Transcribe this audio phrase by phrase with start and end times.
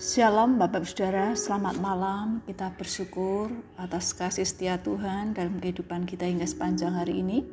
[0.00, 2.40] Shalom Bapak Saudara, selamat malam.
[2.48, 7.44] Kita bersyukur atas kasih setia Tuhan dalam kehidupan kita hingga sepanjang hari ini.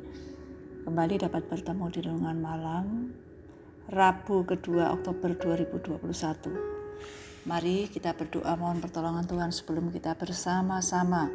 [0.88, 3.12] Kembali dapat bertemu di renungan malam
[3.92, 7.44] Rabu kedua Oktober 2021.
[7.44, 11.28] Mari kita berdoa mohon pertolongan Tuhan sebelum kita bersama-sama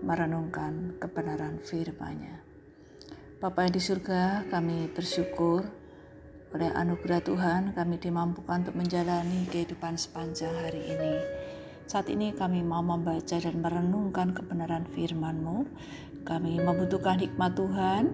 [0.00, 2.40] merenungkan kebenaran firman-Nya.
[3.36, 5.83] Bapak yang di surga, kami bersyukur
[6.54, 11.14] oleh anugerah Tuhan kami dimampukan untuk menjalani kehidupan sepanjang hari ini.
[11.90, 15.66] Saat ini kami mau membaca dan merenungkan kebenaran firman-Mu.
[16.22, 18.06] Kami membutuhkan hikmat Tuhan.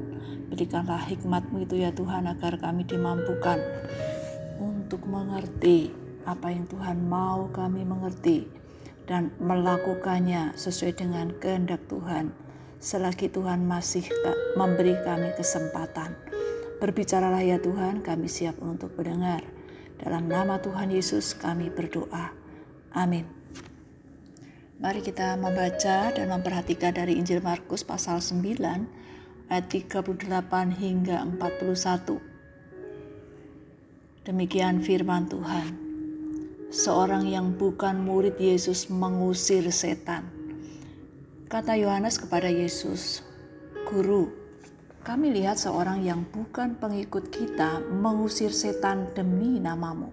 [0.48, 3.60] Berikanlah hikmat-Mu itu ya Tuhan agar kami dimampukan
[4.56, 5.92] untuk mengerti
[6.24, 8.48] apa yang Tuhan mau kami mengerti
[9.04, 12.32] dan melakukannya sesuai dengan kehendak Tuhan
[12.80, 14.08] selagi Tuhan masih
[14.56, 16.39] memberi kami kesempatan.
[16.80, 19.44] Berbicaralah ya Tuhan, kami siap untuk mendengar.
[20.00, 22.32] Dalam nama Tuhan Yesus kami berdoa.
[22.96, 23.28] Amin.
[24.80, 30.24] Mari kita membaca dan memperhatikan dari Injil Markus pasal 9 ayat 38
[30.72, 32.16] hingga 41.
[34.24, 35.76] Demikian firman Tuhan.
[36.72, 40.32] Seorang yang bukan murid Yesus mengusir setan.
[41.52, 43.20] Kata Yohanes kepada Yesus,
[43.84, 44.39] "Guru,
[45.00, 50.12] kami lihat seorang yang bukan pengikut kita mengusir setan demi namamu.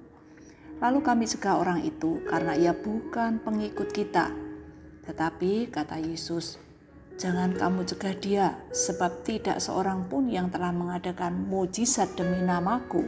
[0.80, 4.32] Lalu kami cegah orang itu karena ia bukan pengikut kita.
[5.04, 6.56] Tetapi kata Yesus,
[7.20, 13.04] jangan kamu cegah dia sebab tidak seorang pun yang telah mengadakan mujizat demi namaku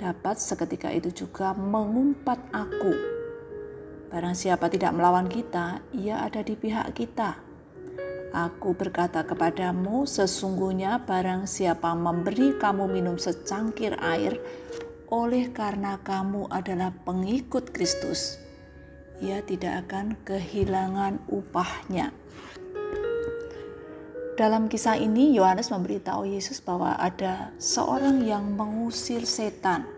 [0.00, 2.92] dapat seketika itu juga mengumpat aku.
[4.08, 7.49] Barang siapa tidak melawan kita, ia ada di pihak kita
[8.30, 14.38] Aku berkata kepadamu, sesungguhnya barang siapa memberi kamu minum secangkir air,
[15.10, 18.38] oleh karena kamu adalah pengikut Kristus,
[19.18, 22.14] ia tidak akan kehilangan upahnya.
[24.38, 29.90] Dalam kisah ini, Yohanes memberitahu Yesus bahwa ada seorang yang mengusir setan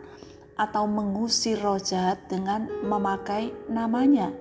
[0.56, 4.32] atau mengusir roh jahat dengan memakai namanya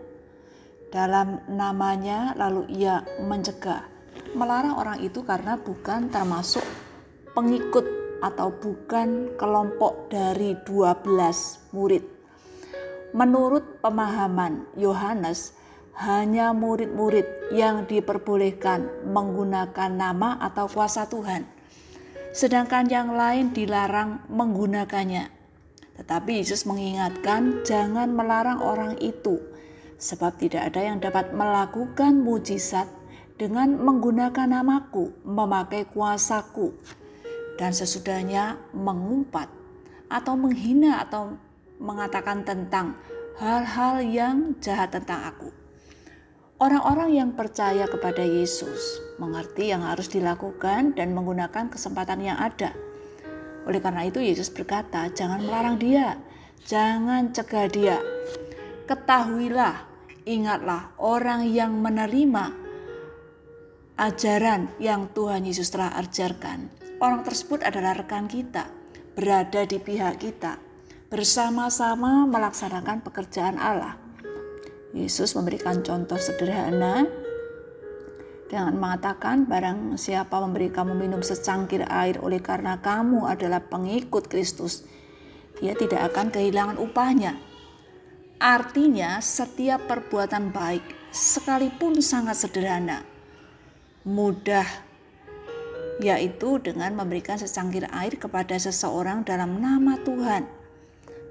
[0.92, 3.92] dalam namanya lalu ia mencegah
[4.36, 6.64] melarang orang itu karena bukan termasuk
[7.36, 7.84] pengikut
[8.22, 12.04] atau bukan kelompok dari 12 murid.
[13.12, 15.58] Menurut pemahaman Yohanes,
[16.00, 21.44] hanya murid-murid yang diperbolehkan menggunakan nama atau kuasa Tuhan.
[22.32, 25.28] Sedangkan yang lain dilarang menggunakannya.
[26.00, 29.51] Tetapi Yesus mengingatkan jangan melarang orang itu
[30.02, 32.90] sebab tidak ada yang dapat melakukan mujizat
[33.38, 36.74] dengan menggunakan namaku, memakai kuasaku,
[37.62, 39.46] dan sesudahnya mengumpat
[40.10, 41.38] atau menghina atau
[41.78, 42.98] mengatakan tentang
[43.38, 45.50] hal-hal yang jahat tentang aku.
[46.62, 52.74] Orang-orang yang percaya kepada Yesus mengerti yang harus dilakukan dan menggunakan kesempatan yang ada.
[53.66, 56.22] Oleh karena itu Yesus berkata, jangan melarang dia,
[56.70, 57.98] jangan cegah dia.
[58.86, 59.91] Ketahuilah
[60.22, 62.54] Ingatlah orang yang menerima
[63.98, 66.70] ajaran yang Tuhan Yesus telah ajarkan.
[67.02, 68.70] Orang tersebut adalah rekan kita,
[69.18, 70.62] berada di pihak kita,
[71.10, 73.98] bersama-sama melaksanakan pekerjaan Allah.
[74.94, 77.10] Yesus memberikan contoh sederhana
[78.46, 84.86] dengan mengatakan barang siapa memberi kamu minum secangkir air oleh karena kamu adalah pengikut Kristus,
[85.66, 87.51] ia tidak akan kehilangan upahnya.
[88.42, 90.82] Artinya, setiap perbuatan baik,
[91.14, 93.06] sekalipun sangat sederhana,
[94.02, 94.66] mudah,
[96.02, 100.50] yaitu dengan memberikan secangkir air kepada seseorang dalam nama Tuhan,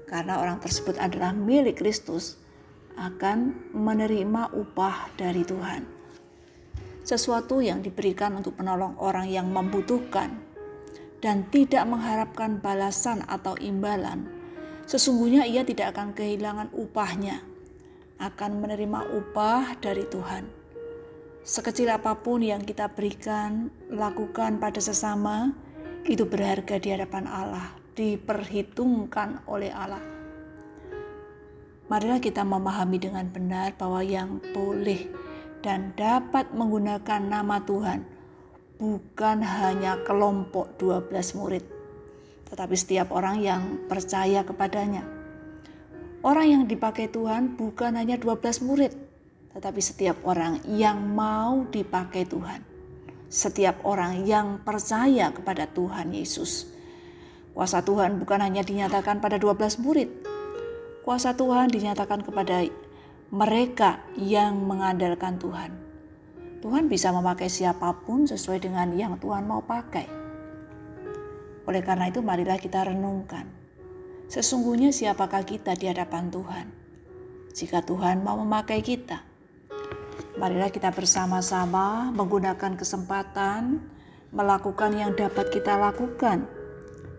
[0.07, 2.39] karena orang tersebut adalah milik Kristus,
[2.95, 5.83] akan menerima upah dari Tuhan.
[7.03, 10.39] Sesuatu yang diberikan untuk menolong orang yang membutuhkan
[11.19, 14.40] dan tidak mengharapkan balasan atau imbalan
[14.91, 17.39] sesungguhnya ia tidak akan kehilangan upahnya,
[18.19, 20.43] akan menerima upah dari Tuhan.
[21.47, 25.55] Sekecil apa pun yang kita berikan, lakukan pada sesama,
[26.03, 30.03] itu berharga di hadapan Allah, diperhitungkan oleh Allah.
[31.87, 35.07] Marilah kita memahami dengan benar bahwa yang boleh
[35.63, 38.03] dan dapat menggunakan nama Tuhan
[38.75, 41.63] bukan hanya kelompok 12 murid,
[42.51, 45.07] tetapi setiap orang yang percaya kepadanya.
[46.21, 48.93] Orang yang dipakai Tuhan bukan hanya 12 murid,
[49.57, 52.61] tetapi setiap orang yang mau dipakai Tuhan.
[53.31, 56.67] Setiap orang yang percaya kepada Tuhan Yesus.
[57.55, 60.11] Kuasa Tuhan bukan hanya dinyatakan pada 12 murid,
[61.01, 62.61] Kuasa Tuhan dinyatakan kepada
[63.33, 65.73] mereka yang mengandalkan Tuhan.
[66.61, 70.20] Tuhan bisa memakai siapa pun sesuai dengan yang Tuhan mau pakai.
[71.69, 73.45] Oleh karena itu, marilah kita renungkan.
[74.31, 76.67] Sesungguhnya, siapakah kita di hadapan Tuhan?
[77.51, 79.21] Jika Tuhan mau memakai kita,
[80.39, 83.83] marilah kita bersama-sama menggunakan kesempatan
[84.31, 86.47] melakukan yang dapat kita lakukan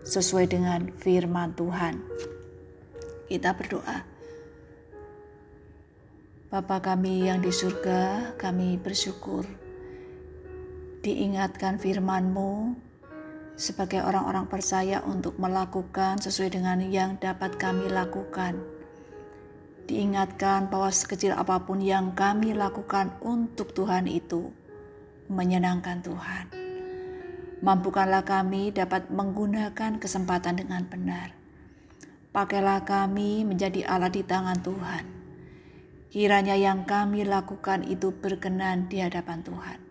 [0.03, 2.01] sesuai dengan firman Tuhan.
[3.29, 4.09] Kita berdoa.
[6.49, 9.45] Bapa kami yang di surga, kami bersyukur
[11.01, 12.77] diingatkan firman-Mu
[13.53, 18.59] sebagai orang-orang percaya untuk melakukan sesuai dengan yang dapat kami lakukan.
[19.89, 24.49] Diingatkan bahwa sekecil apa pun yang kami lakukan untuk Tuhan itu
[25.27, 26.45] menyenangkan Tuhan.
[27.63, 31.31] Mampukanlah kami dapat menggunakan kesempatan dengan benar.
[32.35, 35.23] Pakailah kami menjadi alat di tangan Tuhan
[36.13, 39.81] Kiranya yang kami lakukan itu berkenan di hadapan Tuhan.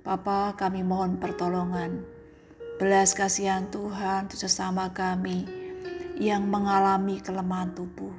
[0.00, 2.00] Bapa kami mohon pertolongan.
[2.74, 5.46] Belas kasihan Tuhan untuk sesama kami
[6.18, 8.10] yang mengalami kelemahan tubuh.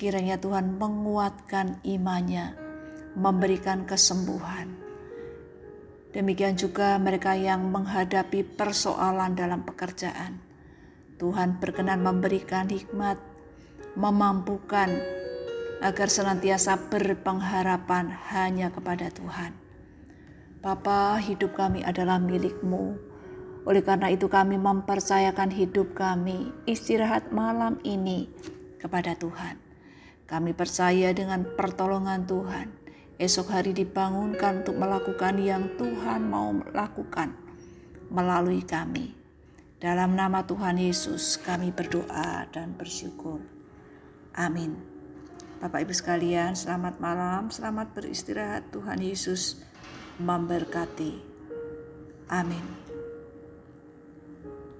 [0.00, 2.56] Kiranya Tuhan menguatkan imannya,
[3.20, 4.72] memberikan kesembuhan.
[6.16, 10.40] Demikian juga mereka yang menghadapi persoalan dalam pekerjaan.
[11.20, 13.20] Tuhan berkenan memberikan hikmat,
[13.92, 14.88] memampukan
[15.84, 19.52] agar senantiasa berpengharapan hanya kepada Tuhan.
[20.64, 23.09] Bapa, hidup kami adalah milikmu.
[23.68, 28.32] Oleh karena itu kami mempercayakan hidup kami, istirahat malam ini
[28.80, 29.60] kepada Tuhan.
[30.24, 32.66] Kami percaya dengan pertolongan Tuhan.
[33.20, 37.36] Esok hari dibangunkan untuk melakukan yang Tuhan mau lakukan
[38.08, 39.12] melalui kami.
[39.76, 43.44] Dalam nama Tuhan Yesus kami berdoa dan bersyukur.
[44.36, 44.76] Amin.
[45.60, 48.72] Bapak Ibu sekalian, selamat malam, selamat beristirahat.
[48.72, 49.60] Tuhan Yesus
[50.16, 51.20] memberkati.
[52.32, 52.79] Amin.